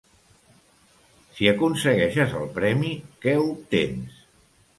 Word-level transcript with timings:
Si 1.35 1.49
aconsegueixes 1.51 2.33
el 2.41 2.49
premi, 2.57 2.91
què 3.27 3.37
obtens? 3.45 4.19